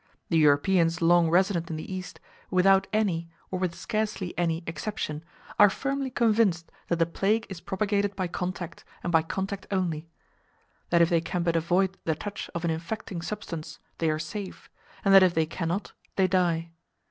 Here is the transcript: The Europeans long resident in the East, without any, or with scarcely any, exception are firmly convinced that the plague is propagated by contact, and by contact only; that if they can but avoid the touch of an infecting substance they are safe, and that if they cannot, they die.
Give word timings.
The 0.29 0.37
Europeans 0.39 0.99
long 0.99 1.29
resident 1.29 1.69
in 1.69 1.75
the 1.75 1.93
East, 1.93 2.19
without 2.49 2.87
any, 2.91 3.29
or 3.51 3.59
with 3.59 3.75
scarcely 3.75 4.35
any, 4.35 4.63
exception 4.65 5.23
are 5.59 5.69
firmly 5.69 6.09
convinced 6.09 6.71
that 6.87 6.97
the 6.97 7.05
plague 7.05 7.45
is 7.49 7.61
propagated 7.61 8.15
by 8.15 8.27
contact, 8.27 8.83
and 9.03 9.11
by 9.11 9.21
contact 9.21 9.67
only; 9.69 10.07
that 10.89 11.03
if 11.03 11.09
they 11.11 11.21
can 11.21 11.43
but 11.43 11.55
avoid 11.55 11.99
the 12.05 12.15
touch 12.15 12.49
of 12.55 12.65
an 12.65 12.71
infecting 12.71 13.21
substance 13.21 13.77
they 13.99 14.09
are 14.09 14.17
safe, 14.17 14.71
and 15.05 15.13
that 15.13 15.21
if 15.21 15.35
they 15.35 15.45
cannot, 15.45 15.91
they 16.15 16.25
die. 16.27 16.71